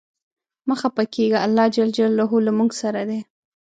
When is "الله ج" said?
1.45-1.77